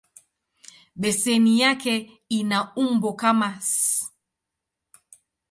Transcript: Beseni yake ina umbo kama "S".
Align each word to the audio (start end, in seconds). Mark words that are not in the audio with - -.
Beseni 1.01 1.59
yake 1.59 2.23
ina 2.29 2.73
umbo 2.75 3.13
kama 3.13 3.55
"S". 3.59 3.71